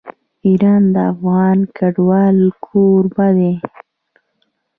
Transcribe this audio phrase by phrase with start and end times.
[0.45, 3.53] ایران د افغان کډوالو کوربه دی.